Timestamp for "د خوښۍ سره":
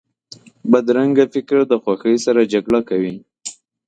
1.67-2.49